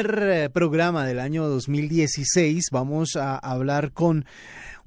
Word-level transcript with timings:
Eh, 0.00 0.48
programa 0.52 1.04
del 1.04 1.18
año 1.18 1.48
2016 1.48 2.66
vamos 2.70 3.16
a 3.16 3.36
hablar 3.36 3.90
con 3.90 4.26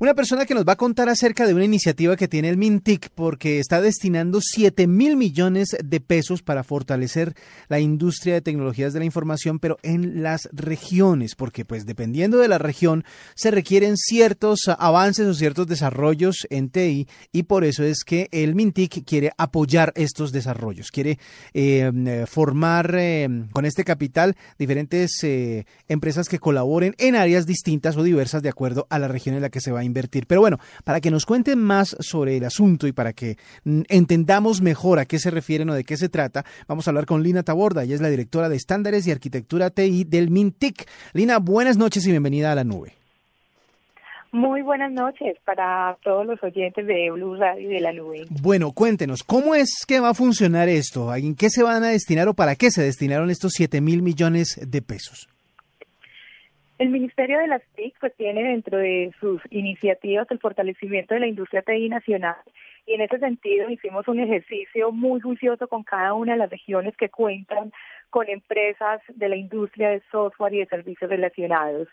una 0.01 0.15
persona 0.15 0.47
que 0.47 0.55
nos 0.55 0.65
va 0.67 0.73
a 0.73 0.77
contar 0.77 1.09
acerca 1.09 1.45
de 1.45 1.53
una 1.53 1.63
iniciativa 1.63 2.17
que 2.17 2.27
tiene 2.27 2.49
el 2.49 2.57
Mintic 2.57 3.11
porque 3.13 3.59
está 3.59 3.81
destinando 3.81 4.39
7 4.41 4.87
mil 4.87 5.15
millones 5.15 5.77
de 5.83 5.99
pesos 5.99 6.41
para 6.41 6.63
fortalecer 6.63 7.35
la 7.69 7.79
industria 7.79 8.33
de 8.33 8.41
tecnologías 8.41 8.93
de 8.93 8.99
la 8.99 9.05
información, 9.05 9.59
pero 9.59 9.77
en 9.83 10.23
las 10.23 10.49
regiones, 10.53 11.35
porque 11.35 11.65
pues 11.65 11.85
dependiendo 11.85 12.39
de 12.39 12.47
la 12.47 12.57
región 12.57 13.03
se 13.35 13.51
requieren 13.51 13.95
ciertos 13.95 14.61
avances 14.75 15.27
o 15.27 15.35
ciertos 15.35 15.67
desarrollos 15.67 16.47
en 16.49 16.71
TI 16.71 17.07
y 17.31 17.43
por 17.43 17.63
eso 17.63 17.83
es 17.83 18.03
que 18.03 18.27
el 18.31 18.55
Mintic 18.55 19.05
quiere 19.05 19.29
apoyar 19.37 19.93
estos 19.95 20.31
desarrollos, 20.31 20.89
quiere 20.89 21.19
eh, 21.53 22.25
formar 22.27 22.95
eh, 22.97 23.29
con 23.51 23.65
este 23.65 23.83
capital 23.83 24.35
diferentes 24.57 25.23
eh, 25.23 25.67
empresas 25.87 26.27
que 26.27 26.39
colaboren 26.39 26.95
en 26.97 27.15
áreas 27.15 27.45
distintas 27.45 27.95
o 27.97 28.01
diversas 28.01 28.41
de 28.41 28.49
acuerdo 28.49 28.87
a 28.89 28.97
la 28.97 29.07
región 29.07 29.35
en 29.35 29.43
la 29.43 29.51
que 29.51 29.61
se 29.61 29.71
va 29.71 29.81
a 29.81 29.90
invertir. 29.91 30.25
Pero 30.27 30.41
bueno, 30.41 30.57
para 30.83 31.01
que 31.01 31.11
nos 31.11 31.25
cuenten 31.25 31.59
más 31.59 31.95
sobre 31.99 32.37
el 32.37 32.45
asunto 32.45 32.87
y 32.87 32.91
para 32.91 33.13
que 33.13 33.37
mm, 33.63 33.81
entendamos 33.89 34.61
mejor 34.61 34.99
a 34.99 35.05
qué 35.05 35.19
se 35.19 35.31
refieren 35.31 35.69
o 35.69 35.73
de 35.73 35.83
qué 35.83 35.97
se 35.97 36.09
trata, 36.09 36.45
vamos 36.67 36.87
a 36.87 36.91
hablar 36.91 37.05
con 37.05 37.23
Lina 37.23 37.43
Taborda. 37.43 37.83
Ella 37.83 37.95
es 37.95 38.01
la 38.01 38.09
directora 38.09 38.49
de 38.49 38.55
estándares 38.55 39.05
y 39.05 39.11
arquitectura 39.11 39.69
TI 39.69 40.05
del 40.05 40.29
MINTIC. 40.29 40.87
Lina, 41.13 41.39
buenas 41.39 41.77
noches 41.77 42.05
y 42.05 42.11
bienvenida 42.11 42.51
a 42.51 42.55
la 42.55 42.63
nube. 42.63 42.93
Muy 44.33 44.61
buenas 44.61 44.93
noches 44.93 45.37
para 45.43 45.97
todos 46.03 46.25
los 46.25 46.41
oyentes 46.41 46.87
de 46.87 47.11
Blue 47.11 47.35
Radio 47.35 47.69
y 47.69 47.73
de 47.73 47.81
la 47.81 47.91
nube. 47.91 48.25
Bueno, 48.29 48.71
cuéntenos, 48.71 49.23
¿cómo 49.23 49.55
es 49.55 49.83
que 49.85 49.99
va 49.99 50.09
a 50.09 50.13
funcionar 50.13 50.69
esto? 50.69 51.13
¿En 51.13 51.35
qué 51.35 51.49
se 51.49 51.63
van 51.63 51.83
a 51.83 51.89
destinar 51.89 52.29
o 52.29 52.33
para 52.33 52.55
qué 52.55 52.71
se 52.71 52.81
destinaron 52.81 53.29
estos 53.29 53.51
7 53.55 53.81
mil 53.81 54.01
millones 54.01 54.57
de 54.65 54.81
pesos? 54.81 55.27
El 56.81 56.89
Ministerio 56.89 57.37
de 57.37 57.45
las 57.45 57.61
TIC 57.75 57.93
pues 57.99 58.15
tiene 58.15 58.41
dentro 58.41 58.79
de 58.79 59.13
sus 59.19 59.39
iniciativas 59.51 60.25
el 60.31 60.39
fortalecimiento 60.39 61.13
de 61.13 61.19
la 61.19 61.27
industria 61.27 61.61
TI 61.61 61.89
nacional 61.89 62.37
y 62.87 62.93
en 62.95 63.01
ese 63.01 63.19
sentido 63.19 63.69
hicimos 63.69 64.07
un 64.07 64.19
ejercicio 64.19 64.91
muy 64.91 65.21
juicioso 65.21 65.67
con 65.67 65.83
cada 65.83 66.15
una 66.15 66.31
de 66.31 66.39
las 66.39 66.49
regiones 66.49 66.97
que 66.97 67.09
cuentan 67.09 67.71
con 68.09 68.27
empresas 68.27 68.99
de 69.13 69.29
la 69.29 69.35
industria 69.35 69.91
de 69.91 70.01
software 70.11 70.55
y 70.55 70.59
de 70.61 70.65
servicios 70.65 71.07
relacionados 71.07 71.87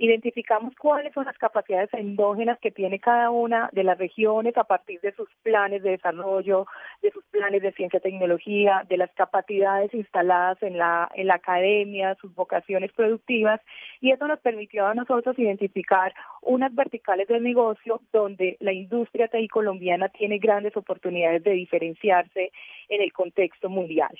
identificamos 0.00 0.74
cuáles 0.76 1.12
son 1.12 1.26
las 1.26 1.36
capacidades 1.36 1.92
endógenas 1.92 2.58
que 2.58 2.70
tiene 2.70 2.98
cada 2.98 3.28
una 3.28 3.68
de 3.72 3.84
las 3.84 3.98
regiones 3.98 4.56
a 4.56 4.64
partir 4.64 4.98
de 5.02 5.12
sus 5.12 5.28
planes 5.42 5.82
de 5.82 5.90
desarrollo, 5.90 6.66
de 7.02 7.10
sus 7.10 7.22
planes 7.26 7.60
de 7.60 7.72
ciencia 7.72 7.98
y 7.98 8.00
tecnología, 8.00 8.86
de 8.88 8.96
las 8.96 9.10
capacidades 9.12 9.92
instaladas 9.92 10.62
en 10.62 10.78
la, 10.78 11.10
en 11.14 11.26
la 11.26 11.34
academia, 11.34 12.16
sus 12.18 12.34
vocaciones 12.34 12.90
productivas, 12.92 13.60
y 14.00 14.10
eso 14.10 14.26
nos 14.26 14.40
permitió 14.40 14.86
a 14.86 14.94
nosotros 14.94 15.38
identificar 15.38 16.14
unas 16.40 16.74
verticales 16.74 17.28
del 17.28 17.42
negocio 17.42 18.00
donde 18.10 18.56
la 18.60 18.72
industria 18.72 19.28
TI 19.28 19.48
colombiana 19.48 20.08
tiene 20.08 20.38
grandes 20.38 20.74
oportunidades 20.78 21.44
de 21.44 21.52
diferenciarse 21.52 22.52
en 22.88 23.02
el 23.02 23.12
contexto 23.12 23.68
mundial. 23.68 24.16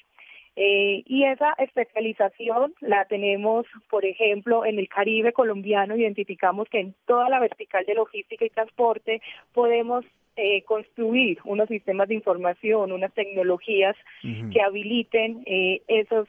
Eh, 0.57 1.03
y 1.07 1.25
esa 1.25 1.53
especialización 1.59 2.75
la 2.81 3.05
tenemos, 3.05 3.67
por 3.89 4.05
ejemplo, 4.05 4.65
en 4.65 4.79
el 4.79 4.89
Caribe 4.89 5.33
colombiano, 5.33 5.97
identificamos 5.97 6.69
que 6.69 6.81
en 6.81 6.95
toda 7.07 7.29
la 7.29 7.39
vertical 7.39 7.85
de 7.87 7.95
logística 7.95 8.45
y 8.45 8.51
transporte 8.51 9.23
podemos 9.53 10.05
eh, 10.37 10.63
construir 10.65 11.39
unos 11.45 11.69
sistemas 11.69 12.09
de 12.09 12.15
información, 12.15 12.93
unas 12.93 13.13
tecnologías 13.15 13.97
que 14.23 14.61
habiliten 14.61 15.43
eh, 15.47 15.83
esas 15.87 16.27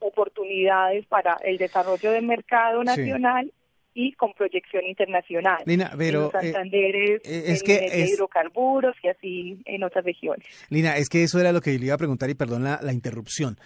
oportunidades 0.00 1.06
para 1.06 1.36
el 1.44 1.58
desarrollo 1.58 2.12
del 2.12 2.26
mercado 2.26 2.82
nacional 2.82 3.52
y 3.94 4.12
con 4.12 4.32
proyección 4.32 4.84
internacional. 4.86 5.62
Lina, 5.66 5.92
pero 5.96 6.26
en 6.26 6.52
Santander 6.52 6.96
eh, 6.96 7.20
es 7.24 7.62
que 7.62 8.08
hidrocarburos 8.08 8.96
y 9.02 9.08
así 9.08 9.62
en 9.64 9.84
otras 9.84 10.04
regiones. 10.04 10.46
Lina, 10.70 10.96
es 10.96 11.08
que 11.08 11.22
eso 11.22 11.38
era 11.40 11.52
lo 11.52 11.60
que 11.60 11.78
le 11.78 11.86
iba 11.86 11.94
a 11.94 11.98
preguntar 11.98 12.30
y 12.30 12.34
perdón 12.34 12.64
la, 12.64 12.92
interrupción. 12.92 13.58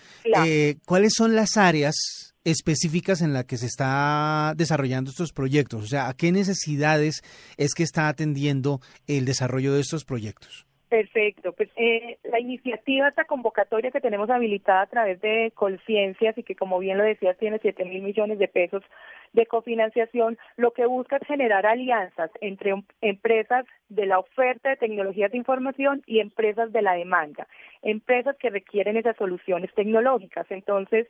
Eh, 0.46 0.76
¿Cuáles 0.84 1.14
son 1.14 1.34
las 1.34 1.56
áreas 1.56 2.34
específicas 2.44 3.22
en 3.22 3.32
las 3.32 3.44
que 3.44 3.56
se 3.56 3.66
está 3.66 4.54
desarrollando 4.56 5.10
estos 5.10 5.32
proyectos? 5.32 5.84
O 5.84 5.86
sea, 5.86 6.08
¿a 6.08 6.14
qué 6.14 6.32
necesidades 6.32 7.22
es 7.56 7.74
que 7.74 7.82
está 7.82 8.08
atendiendo 8.08 8.80
el 9.06 9.24
desarrollo 9.24 9.74
de 9.74 9.80
estos 9.80 10.04
proyectos? 10.04 10.66
Perfecto. 10.88 11.52
Pues 11.52 11.68
eh, 11.74 12.18
la 12.30 12.38
iniciativa, 12.38 13.08
esta 13.08 13.24
convocatoria 13.24 13.90
que 13.90 14.00
tenemos 14.00 14.30
habilitada 14.30 14.82
a 14.82 14.86
través 14.86 15.20
de 15.20 15.52
Colciencias 15.54 16.38
y 16.38 16.44
que, 16.44 16.54
como 16.54 16.78
bien 16.78 16.96
lo 16.96 17.02
decías, 17.02 17.36
tiene 17.38 17.58
7 17.60 17.84
mil 17.84 18.02
millones 18.02 18.38
de 18.38 18.46
pesos 18.46 18.84
de 19.32 19.46
cofinanciación, 19.46 20.38
lo 20.56 20.70
que 20.70 20.86
busca 20.86 21.16
es 21.16 21.26
generar 21.26 21.66
alianzas 21.66 22.30
entre 22.40 22.72
empresas 23.00 23.66
de 23.88 24.06
la 24.06 24.18
oferta 24.20 24.70
de 24.70 24.76
tecnologías 24.76 25.32
de 25.32 25.38
información 25.38 26.02
y 26.06 26.20
empresas 26.20 26.72
de 26.72 26.82
la 26.82 26.94
demanda, 26.94 27.46
empresas 27.82 28.36
que 28.38 28.50
requieren 28.50 28.96
esas 28.96 29.16
soluciones 29.16 29.74
tecnológicas. 29.74 30.46
Entonces, 30.50 31.08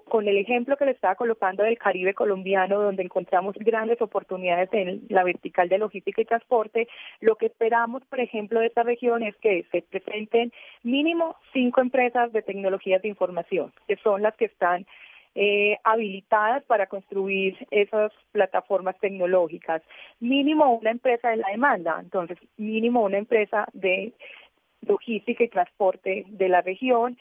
con 0.00 0.26
el 0.26 0.38
ejemplo 0.38 0.76
que 0.76 0.86
le 0.86 0.92
estaba 0.92 1.16
colocando 1.16 1.62
del 1.62 1.78
Caribe 1.78 2.14
colombiano, 2.14 2.80
donde 2.80 3.02
encontramos 3.02 3.54
grandes 3.58 4.00
oportunidades 4.00 4.70
en 4.72 5.02
la 5.08 5.22
vertical 5.22 5.68
de 5.68 5.78
logística 5.78 6.22
y 6.22 6.24
transporte, 6.24 6.88
lo 7.20 7.36
que 7.36 7.46
esperamos, 7.46 8.02
por 8.06 8.20
ejemplo, 8.20 8.60
de 8.60 8.66
esta 8.66 8.82
región 8.82 9.22
es 9.22 9.36
que 9.36 9.64
se 9.70 9.82
presenten 9.82 10.52
mínimo 10.82 11.36
cinco 11.52 11.80
empresas 11.82 12.32
de 12.32 12.42
tecnologías 12.42 13.02
de 13.02 13.08
información, 13.08 13.72
que 13.86 13.96
son 13.96 14.22
las 14.22 14.34
que 14.36 14.46
están 14.46 14.86
eh, 15.34 15.78
habilitadas 15.84 16.62
para 16.64 16.86
construir 16.86 17.56
esas 17.70 18.12
plataformas 18.32 18.98
tecnológicas. 18.98 19.82
Mínimo 20.20 20.74
una 20.74 20.90
empresa 20.90 21.30
de 21.30 21.36
la 21.36 21.48
demanda, 21.50 21.98
entonces 22.00 22.38
mínimo 22.56 23.02
una 23.02 23.18
empresa 23.18 23.66
de 23.72 24.12
logística 24.86 25.44
y 25.44 25.48
transporte 25.48 26.24
de 26.28 26.48
la 26.48 26.60
región 26.60 27.16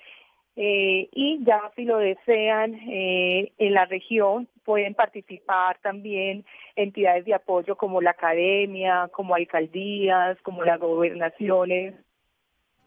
eh, 0.56 1.08
y 1.14 1.44
ya 1.46 1.72
si 1.76 1.86
lo 1.86 1.98
desean 1.98 2.76
eh, 2.90 3.54
en 3.58 3.74
la 3.74 3.86
región 3.86 4.48
pueden 4.66 4.94
participar 4.94 5.78
también 5.82 6.46
entidades 6.76 7.26
de 7.26 7.34
apoyo 7.34 7.78
como 7.78 8.02
la 8.02 8.12
academia, 8.12 9.10
como 9.14 9.36
alcaldías, 9.36 10.38
como 10.42 10.64
las 10.64 10.80
gobernaciones, 10.80 11.96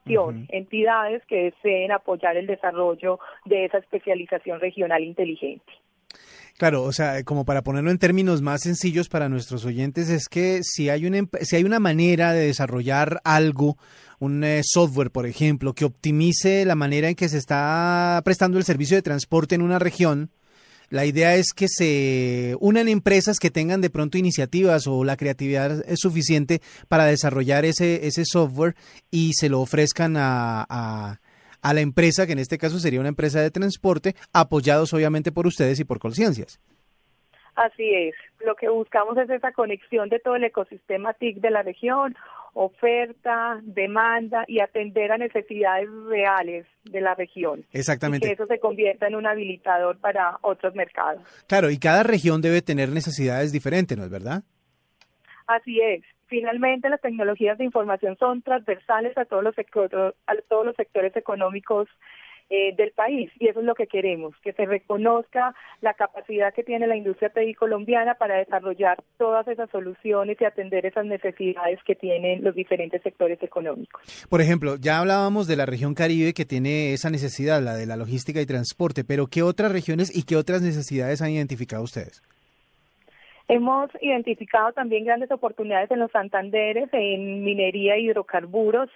entidades 0.07 1.25
que 1.27 1.45
deseen 1.45 1.91
apoyar 1.91 2.37
el 2.37 2.47
desarrollo 2.47 3.19
de 3.47 3.65
esa 3.65 3.79
especialización 3.79 4.61
regional 4.61 5.03
inteligente. 5.03 5.73
Claro, 6.57 6.85
o 6.85 6.93
sea, 6.93 7.25
como 7.25 7.45
para 7.45 7.63
ponerlo 7.63 7.91
en 7.91 7.99
términos 7.99 8.41
más 8.41 8.63
sencillos 8.63 9.09
para 9.09 9.29
nuestros 9.29 9.65
oyentes, 9.65 10.09
es 10.09 10.29
que 10.29 10.61
si 10.63 10.89
hay 10.89 11.05
una, 11.05 11.29
si 11.43 11.57
hay 11.57 11.65
una 11.65 11.81
manera 11.81 12.33
de 12.33 12.47
desarrollar 12.47 13.21
algo, 13.25 13.77
un 14.21 14.45
eh, 14.45 14.61
software, 14.65 15.11
por 15.11 15.27
ejemplo, 15.27 15.73
que 15.75 15.85
optimice 15.85 16.65
la 16.65 16.77
manera 16.77 17.09
en 17.09 17.17
que 17.17 17.29
se 17.29 17.39
está 17.39 18.23
prestando 18.25 18.57
el 18.57 18.65
servicio 18.65 18.97
de 18.97 19.03
transporte 19.03 19.57
en 19.57 19.63
una 19.63 19.81
región, 19.81 20.31
la 20.91 21.07
idea 21.07 21.35
es 21.35 21.53
que 21.55 21.67
se 21.69 22.57
unan 22.61 22.87
empresas 22.87 23.39
que 23.41 23.51
tengan 23.51 23.81
de 23.81 23.91
pronto 23.91 24.17
iniciativas 24.17 24.87
o 24.87 25.03
la 25.03 25.17
creatividad 25.17 25.83
es 25.89 25.99
suficiente 25.99 26.63
para 26.87 27.07
desarrollar 27.07 27.65
ese, 27.65 28.07
ese 28.07 28.25
software 28.25 28.77
y 29.11 29.33
se 29.35 29.49
lo 29.49 29.61
ofrezcan 29.61 30.17
a 30.17 30.65
a 30.69 31.19
la 31.73 31.81
empresa, 31.81 32.27
que 32.27 32.33
en 32.33 32.41
este 32.41 32.59
caso 32.59 32.79
sería 32.79 33.01
una 33.01 33.09
empresa 33.09 33.41
de 33.41 33.51
transporte, 33.51 34.15
apoyados 34.33 34.93
obviamente 34.93 35.33
por 35.33 35.47
ustedes 35.47 35.81
y 35.81 35.85
por 35.85 35.99
Colciencias. 35.99 36.61
Así 37.55 37.95
es. 37.95 38.15
Lo 38.45 38.57
que 38.57 38.69
buscamos 38.69 39.17
es 39.17 39.31
esa 39.31 39.53
conexión 39.53 40.09
de 40.09 40.19
todo 40.19 40.37
el 40.37 40.45
ecosistema 40.45 41.15
TIC 41.15 41.37
de 41.37 41.51
la 41.51 41.63
región, 41.63 42.17
oferta, 42.53 43.61
demanda 43.63 44.45
y 44.49 44.61
atender 44.61 45.13
a 45.13 45.19
necesidades 45.19 45.89
reales 46.09 46.67
de 46.85 47.01
la 47.01 47.15
región. 47.15 47.65
Exactamente. 47.73 48.27
Y 48.27 48.31
que 48.31 48.35
eso 48.35 48.47
se 48.47 48.59
convierta 48.59 49.07
en 49.07 49.15
un 49.15 49.27
habilitador 49.27 49.99
para 49.99 50.39
otros 50.43 50.75
mercados. 50.75 51.23
Claro, 51.47 51.71
y 51.71 51.79
cada 51.79 52.03
región 52.03 52.41
debe 52.41 52.61
tener 52.63 52.89
necesidades 52.91 53.53
diferentes, 53.53 53.97
¿no 53.97 54.05
es 54.05 54.11
verdad? 54.11 54.43
Así 55.47 55.81
es. 55.81 56.03
Finalmente, 56.35 56.89
las 56.89 57.01
tecnologías 57.01 57.59
de 57.59 57.65
información 57.65 58.17
son 58.19 58.43
transversales 58.43 59.17
a 59.17 59.25
todos 59.25 59.45
los 59.45 59.55
sectores, 59.55 60.15
a 60.27 60.35
todos 60.49 60.67
los 60.67 60.75
sectores 60.75 61.15
económicos 61.15 61.87
eh, 62.51 62.75
del 62.77 62.91
país 62.91 63.31
y 63.39 63.47
eso 63.47 63.61
es 63.61 63.65
lo 63.65 63.77
que 63.77 63.87
queremos, 63.87 64.35
que 64.43 64.53
se 64.53 64.67
reconozca 64.67 65.55
la 65.81 65.95
capacidad 65.95 66.53
que 66.53 66.65
tiene 66.65 66.89
la 66.89 66.97
industria 66.97 67.31
TI 67.31 67.55
colombiana 67.55 68.17
para 68.17 68.39
desarrollar 68.39 69.01
todas 69.17 69.47
esas 69.47 69.71
soluciones 69.71 70.37
y 70.41 70.45
atender 70.45 70.85
esas 70.87 71.07
necesidades 71.07 71.79
que 71.87 71.95
tienen 71.95 72.43
los 72.43 72.57
diferentes 72.57 73.01
sectores 73.03 73.41
económicos. 73.41 74.27
Por 74.29 74.41
ejemplo, 74.41 74.75
ya 74.75 74.99
hablábamos 74.99 75.47
de 75.47 75.55
la 75.55 75.67
región 75.67 75.95
Caribe 75.95 76.35
que 76.35 76.45
tiene 76.45 76.95
esa 76.95 77.11
necesidad, 77.11 77.63
la 77.63 77.75
de 77.75 77.87
la 77.87 77.95
logística 77.95 78.41
y 78.41 78.47
transporte, 78.47 79.05
pero 79.05 79.29
¿qué 79.29 79.45
otras 79.45 79.71
regiones 79.71 80.11
y 80.13 80.25
qué 80.25 80.35
otras 80.35 80.63
necesidades 80.63 81.23
han 81.23 81.31
identificado 81.31 81.85
ustedes? 81.85 82.25
Hemos 83.47 83.91
identificado 84.01 84.73
también 84.73 85.05
grandes 85.05 85.31
oportunidades 85.31 85.91
en 85.91 85.99
los 85.99 86.11
Santanderes, 86.11 86.89
en 86.93 87.45
minería 87.45 87.99
hidrocarburos, 87.99 88.89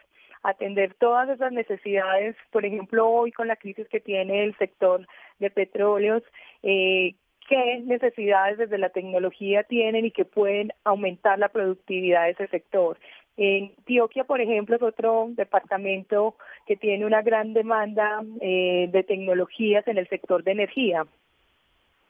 atender 0.43 0.95
todas 0.95 1.29
esas 1.29 1.53
necesidades, 1.53 2.35
por 2.51 2.65
ejemplo, 2.65 3.09
hoy 3.09 3.31
con 3.33 3.49
la 3.49 3.57
crisis 3.57 3.87
que 3.89 4.01
tiene 4.01 4.45
el 4.45 4.57
sector 4.57 5.07
de 5.39 5.51
petróleos 5.51 6.23
eh, 6.63 7.15
qué 7.49 7.81
necesidades 7.85 8.59
desde 8.59 8.79
la 8.79 8.91
tecnología 8.91 9.65
tienen 9.65 10.05
y 10.05 10.11
que 10.11 10.25
pueden 10.25 10.73
aumentar 10.85 11.39
la 11.39 11.49
productividad 11.49 12.25
de 12.25 12.31
ese 12.31 12.47
sector. 12.49 12.99
En 13.37 13.73
Antioquia, 13.79 14.25
por 14.25 14.41
ejemplo, 14.41 14.77
es 14.77 14.83
otro 14.83 15.29
departamento 15.31 16.37
que 16.67 16.77
tiene 16.77 17.07
una 17.07 17.23
gran 17.23 17.55
demanda 17.55 18.23
eh, 18.41 18.89
de 18.91 19.03
tecnologías 19.05 19.87
en 19.89 19.99
el 19.99 20.09
sector 20.09 20.43
de 20.43 20.53
energía 20.53 21.07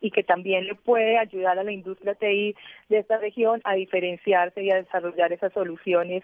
y 0.00 0.10
que 0.10 0.22
también 0.22 0.66
le 0.66 0.74
puede 0.74 1.18
ayudar 1.18 1.58
a 1.58 1.64
la 1.64 1.72
industria 1.72 2.14
TI 2.14 2.54
de 2.88 2.98
esta 2.98 3.18
región 3.18 3.60
a 3.64 3.74
diferenciarse 3.74 4.62
y 4.62 4.70
a 4.70 4.76
desarrollar 4.76 5.32
esas 5.32 5.52
soluciones 5.52 6.22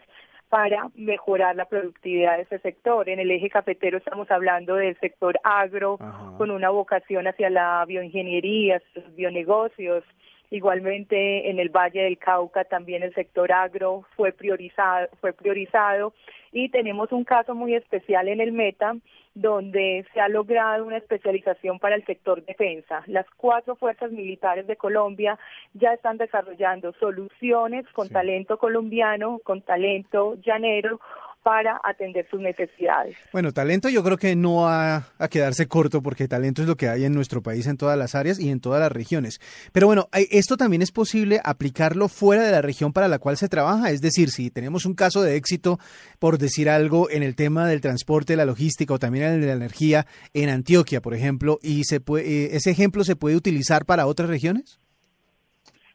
para 0.48 0.88
mejorar 0.94 1.56
la 1.56 1.64
productividad 1.64 2.36
de 2.36 2.42
ese 2.44 2.60
sector. 2.60 3.08
En 3.08 3.18
el 3.18 3.30
eje 3.30 3.50
cafetero 3.50 3.98
estamos 3.98 4.30
hablando 4.30 4.76
del 4.76 4.96
sector 5.00 5.38
agro, 5.42 5.98
con 6.38 6.50
una 6.50 6.70
vocación 6.70 7.26
hacia 7.26 7.50
la 7.50 7.84
bioingeniería, 7.86 8.80
los 8.94 9.14
bionegocios. 9.16 10.04
Igualmente 10.50 11.50
en 11.50 11.58
el 11.58 11.70
Valle 11.70 12.02
del 12.02 12.18
Cauca 12.18 12.64
también 12.64 13.02
el 13.02 13.14
sector 13.14 13.50
agro 13.52 14.04
fue 14.16 14.32
priorizado, 14.32 15.08
fue 15.20 15.32
priorizado 15.32 16.12
y 16.52 16.68
tenemos 16.68 17.10
un 17.12 17.24
caso 17.24 17.54
muy 17.54 17.74
especial 17.74 18.28
en 18.28 18.40
el 18.40 18.52
Meta 18.52 18.94
donde 19.34 20.06
se 20.14 20.20
ha 20.20 20.28
logrado 20.28 20.84
una 20.84 20.98
especialización 20.98 21.80
para 21.80 21.96
el 21.96 22.04
sector 22.06 22.44
defensa. 22.44 23.02
Las 23.06 23.26
cuatro 23.36 23.74
fuerzas 23.74 24.12
militares 24.12 24.66
de 24.68 24.76
Colombia 24.76 25.38
ya 25.72 25.92
están 25.92 26.18
desarrollando 26.18 26.92
soluciones 27.00 27.84
con 27.88 28.08
talento 28.08 28.58
colombiano, 28.58 29.40
con 29.42 29.60
talento 29.60 30.36
llanero 30.36 31.00
para 31.44 31.78
atender 31.84 32.26
sus 32.30 32.40
necesidades. 32.40 33.16
Bueno, 33.30 33.52
talento 33.52 33.90
yo 33.90 34.02
creo 34.02 34.16
que 34.16 34.34
no 34.34 34.62
va 34.62 35.04
a 35.18 35.28
quedarse 35.28 35.68
corto 35.68 36.02
porque 36.02 36.26
talento 36.26 36.62
es 36.62 36.68
lo 36.68 36.76
que 36.76 36.88
hay 36.88 37.04
en 37.04 37.12
nuestro 37.12 37.42
país 37.42 37.66
en 37.66 37.76
todas 37.76 37.98
las 37.98 38.14
áreas 38.14 38.40
y 38.40 38.48
en 38.48 38.60
todas 38.60 38.80
las 38.80 38.90
regiones. 38.90 39.40
Pero 39.70 39.86
bueno, 39.86 40.08
esto 40.12 40.56
también 40.56 40.80
es 40.80 40.90
posible 40.90 41.40
aplicarlo 41.44 42.08
fuera 42.08 42.42
de 42.44 42.50
la 42.50 42.62
región 42.62 42.94
para 42.94 43.08
la 43.08 43.18
cual 43.18 43.36
se 43.36 43.50
trabaja. 43.50 43.90
Es 43.90 44.00
decir, 44.00 44.30
si 44.30 44.50
tenemos 44.50 44.86
un 44.86 44.94
caso 44.94 45.22
de 45.22 45.36
éxito, 45.36 45.78
por 46.18 46.38
decir 46.38 46.70
algo, 46.70 47.10
en 47.10 47.22
el 47.22 47.36
tema 47.36 47.68
del 47.68 47.82
transporte, 47.82 48.36
la 48.36 48.46
logística 48.46 48.94
o 48.94 48.98
también 48.98 49.26
en 49.26 49.34
el 49.34 49.40
de 49.42 49.46
la 49.48 49.52
energía 49.52 50.06
en 50.32 50.48
Antioquia, 50.48 51.02
por 51.02 51.12
ejemplo, 51.12 51.58
y 51.62 51.84
se 51.84 52.00
puede, 52.00 52.24
eh, 52.24 52.56
ese 52.56 52.70
ejemplo 52.70 53.04
se 53.04 53.16
puede 53.16 53.36
utilizar 53.36 53.84
para 53.84 54.06
otras 54.06 54.30
regiones. 54.30 54.80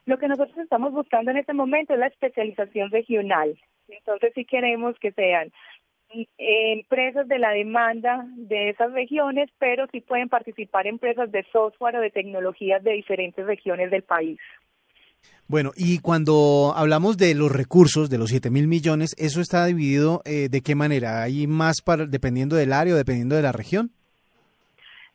Lo 0.06 0.20
que 0.20 0.28
nosotros 0.28 0.58
estamos 0.60 0.94
buscando 0.94 1.32
en 1.32 1.38
este 1.38 1.54
momento 1.54 1.94
es 1.94 2.00
la 2.00 2.08
especialización 2.08 2.92
regional. 2.92 3.58
Entonces 3.90 4.32
sí 4.36 4.46
queremos 4.46 4.98
que 5.00 5.12
sean 5.12 5.52
empresas 6.38 7.28
de 7.28 7.38
la 7.38 7.52
demanda 7.52 8.26
de 8.36 8.70
esas 8.70 8.92
regiones, 8.94 9.50
pero 9.60 9.86
sí 9.92 10.02
pueden 10.02 10.28
participar 10.28 10.88
empresas 10.88 11.32
de 11.32 11.46
software 11.52 11.98
o 11.98 12.02
de 12.02 12.10
tecnologías 12.10 12.84
de 12.84 12.94
diferentes 12.94 13.46
regiones 13.46 13.92
del 13.92 14.04
país. 14.04 14.40
Bueno, 15.48 15.72
y 15.76 16.00
cuando 16.00 16.74
hablamos 16.76 17.18
de 17.18 17.34
los 17.36 17.52
recursos, 17.52 18.10
de 18.10 18.18
los 18.18 18.30
7 18.30 18.50
mil 18.52 18.68
millones, 18.68 19.16
¿eso 19.18 19.42
está 19.42 19.66
dividido 19.66 20.22
eh, 20.26 20.48
de 20.50 20.62
qué 20.62 20.76
manera? 20.76 21.24
¿Hay 21.24 21.48
más 21.48 21.82
para, 21.82 22.06
dependiendo 22.06 22.56
del 22.56 22.72
área 22.72 22.94
o 22.94 22.98
dependiendo 22.98 23.36
de 23.36 23.42
la 23.42 23.52
región? 23.52 23.90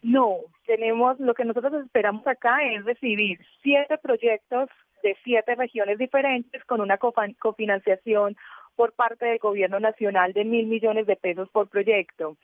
No, 0.02 0.38
tenemos, 0.66 1.18
lo 1.20 1.34
que 1.34 1.44
nosotros 1.44 1.72
esperamos 1.84 2.26
acá 2.26 2.58
es 2.72 2.84
recibir 2.84 3.38
siete 3.62 3.96
proyectos 3.98 4.68
de 5.02 5.16
siete 5.22 5.54
regiones 5.54 5.98
diferentes 5.98 6.64
con 6.64 6.80
una 6.80 6.98
cofinanciación 6.98 8.36
por 8.76 8.92
parte 8.92 9.26
del 9.26 9.38
gobierno 9.38 9.80
nacional 9.80 10.32
de 10.32 10.44
mil 10.44 10.66
millones 10.66 11.06
de 11.06 11.16
pesos 11.16 11.48
por 11.50 11.68
proyecto. 11.68 12.36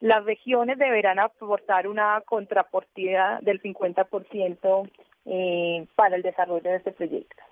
Las 0.00 0.24
regiones 0.24 0.78
deberán 0.78 1.18
aportar 1.18 1.86
una 1.86 2.20
contrapartida 2.26 3.38
del 3.42 3.62
50% 3.62 4.90
eh, 5.26 5.86
para 5.94 6.16
el 6.16 6.22
desarrollo 6.22 6.68
de 6.68 6.76
este 6.76 6.92
proyecto. 6.92 7.42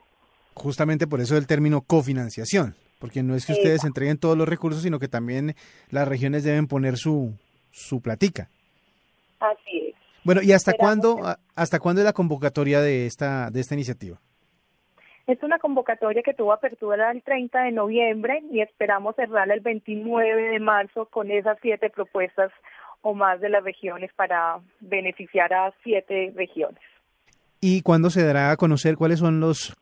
Justamente 0.54 1.06
por 1.06 1.20
eso 1.20 1.36
el 1.36 1.46
término 1.46 1.82
cofinanciación, 1.82 2.74
porque 2.98 3.22
no 3.22 3.34
es 3.34 3.46
que 3.46 3.52
ustedes 3.52 3.84
entreguen 3.84 4.18
todos 4.18 4.36
los 4.36 4.48
recursos, 4.48 4.82
sino 4.82 4.98
que 4.98 5.08
también 5.08 5.54
las 5.90 6.08
regiones 6.08 6.42
deben 6.42 6.66
poner 6.66 6.96
su, 6.96 7.32
su 7.70 8.00
platica. 8.02 8.48
Así 9.38 9.88
es. 9.88 9.94
Bueno, 10.24 10.42
¿y 10.42 10.52
hasta 10.52 10.74
cuándo, 10.74 11.18
hasta 11.54 11.78
cuándo 11.78 12.02
es 12.02 12.04
la 12.04 12.12
convocatoria 12.12 12.80
de 12.80 13.06
esta, 13.06 13.50
de 13.50 13.60
esta 13.60 13.74
iniciativa? 13.74 14.20
Es 15.30 15.40
una 15.44 15.60
convocatoria 15.60 16.24
que 16.24 16.34
tuvo 16.34 16.52
apertura 16.52 17.12
el 17.12 17.22
30 17.22 17.62
de 17.62 17.70
noviembre 17.70 18.42
y 18.50 18.62
esperamos 18.62 19.14
cerrarla 19.14 19.54
el 19.54 19.60
29 19.60 20.50
de 20.50 20.58
marzo 20.58 21.06
con 21.06 21.30
esas 21.30 21.56
siete 21.62 21.88
propuestas 21.88 22.50
o 23.02 23.14
más 23.14 23.40
de 23.40 23.48
las 23.48 23.62
regiones 23.62 24.12
para 24.14 24.58
beneficiar 24.80 25.52
a 25.52 25.72
siete 25.84 26.32
regiones. 26.34 26.82
¿Y 27.60 27.82
cuándo 27.82 28.10
se 28.10 28.24
dará 28.24 28.50
a 28.50 28.56
conocer 28.56 28.96
cuáles 28.96 29.20
son 29.20 29.38
los, 29.38 29.76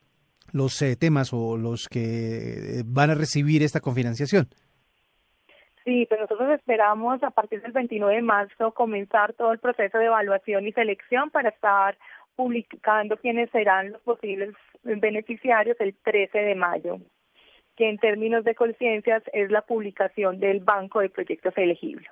los 0.52 0.82
eh, 0.82 0.96
temas 0.96 1.32
o 1.32 1.56
los 1.56 1.88
que 1.88 2.82
van 2.84 3.08
a 3.08 3.14
recibir 3.14 3.62
esta 3.62 3.80
confinanciación? 3.80 4.48
Sí, 5.82 6.06
pero 6.10 6.26
pues 6.26 6.32
nosotros 6.32 6.58
esperamos 6.58 7.22
a 7.22 7.30
partir 7.30 7.62
del 7.62 7.72
29 7.72 8.16
de 8.16 8.20
marzo 8.20 8.72
comenzar 8.72 9.32
todo 9.32 9.52
el 9.52 9.58
proceso 9.58 9.96
de 9.96 10.04
evaluación 10.04 10.66
y 10.66 10.72
selección 10.72 11.30
para 11.30 11.48
estar 11.48 11.96
publicando 12.38 13.16
quiénes 13.16 13.50
serán 13.50 13.90
los 13.90 14.00
posibles 14.02 14.54
beneficiarios 14.84 15.76
el 15.80 15.92
13 16.04 16.38
de 16.38 16.54
mayo, 16.54 16.98
que 17.76 17.90
en 17.90 17.98
términos 17.98 18.44
de 18.44 18.54
conciencias 18.54 19.24
es 19.32 19.50
la 19.50 19.62
publicación 19.62 20.38
del 20.38 20.60
Banco 20.60 21.00
de 21.00 21.08
Proyectos 21.08 21.52
Elegibles. 21.56 22.06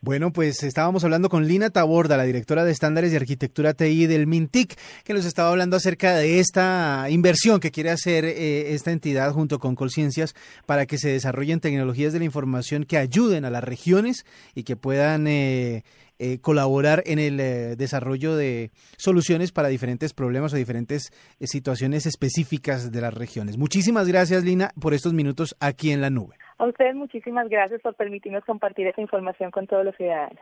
Bueno, 0.00 0.32
pues 0.32 0.62
estábamos 0.62 1.04
hablando 1.04 1.28
con 1.28 1.46
Lina 1.46 1.68
Taborda, 1.68 2.16
la 2.16 2.24
directora 2.24 2.64
de 2.64 2.72
estándares 2.72 3.10
de 3.10 3.18
arquitectura 3.18 3.74
TI 3.74 4.06
del 4.06 4.26
MINTIC, 4.26 4.78
que 5.04 5.12
nos 5.12 5.26
estaba 5.26 5.50
hablando 5.50 5.76
acerca 5.76 6.16
de 6.16 6.40
esta 6.40 7.06
inversión 7.10 7.60
que 7.60 7.70
quiere 7.70 7.90
hacer 7.90 8.24
eh, 8.24 8.72
esta 8.72 8.90
entidad 8.90 9.32
junto 9.32 9.58
con 9.58 9.74
Colciencias 9.74 10.34
para 10.66 10.86
que 10.86 10.96
se 10.96 11.10
desarrollen 11.10 11.60
tecnologías 11.60 12.14
de 12.14 12.20
la 12.20 12.24
información 12.24 12.84
que 12.84 12.96
ayuden 12.96 13.44
a 13.44 13.50
las 13.50 13.64
regiones 13.64 14.24
y 14.54 14.64
que 14.64 14.76
puedan 14.76 15.26
eh, 15.26 15.84
eh, 16.22 16.38
colaborar 16.40 17.02
en 17.04 17.18
el 17.18 17.36
desarrollo 17.76 18.36
de 18.36 18.70
soluciones 18.96 19.50
para 19.50 19.68
diferentes 19.68 20.14
problemas 20.14 20.54
o 20.54 20.56
diferentes 20.56 21.10
situaciones 21.40 22.06
específicas 22.06 22.92
de 22.92 23.00
las 23.00 23.12
regiones. 23.12 23.58
Muchísimas 23.58 24.06
gracias, 24.06 24.44
Lina, 24.44 24.70
por 24.80 24.94
estos 24.94 25.12
minutos 25.12 25.56
aquí 25.60 25.90
en 25.90 26.00
la 26.00 26.10
nube. 26.10 26.36
A 26.58 26.66
ustedes 26.66 26.94
muchísimas 26.94 27.48
gracias 27.48 27.80
por 27.80 27.96
permitirnos 27.96 28.44
compartir 28.44 28.86
esa 28.86 29.00
información 29.00 29.50
con 29.50 29.66
todos 29.66 29.84
los 29.84 29.96
ciudadanos. 29.96 30.38